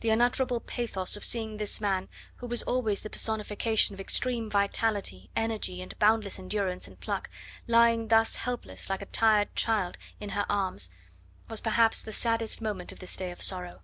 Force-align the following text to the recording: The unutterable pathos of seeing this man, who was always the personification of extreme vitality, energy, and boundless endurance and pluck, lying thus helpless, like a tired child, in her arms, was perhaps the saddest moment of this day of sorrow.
The 0.00 0.08
unutterable 0.08 0.60
pathos 0.60 1.14
of 1.14 1.26
seeing 1.26 1.58
this 1.58 1.78
man, 1.78 2.08
who 2.36 2.46
was 2.46 2.62
always 2.62 3.02
the 3.02 3.10
personification 3.10 3.92
of 3.92 4.00
extreme 4.00 4.48
vitality, 4.48 5.28
energy, 5.36 5.82
and 5.82 5.94
boundless 5.98 6.38
endurance 6.38 6.88
and 6.88 6.98
pluck, 6.98 7.28
lying 7.66 8.08
thus 8.08 8.36
helpless, 8.36 8.88
like 8.88 9.02
a 9.02 9.12
tired 9.12 9.54
child, 9.54 9.98
in 10.20 10.30
her 10.30 10.46
arms, 10.48 10.88
was 11.50 11.60
perhaps 11.60 12.00
the 12.00 12.14
saddest 12.14 12.62
moment 12.62 12.92
of 12.92 12.98
this 13.00 13.14
day 13.14 13.30
of 13.30 13.42
sorrow. 13.42 13.82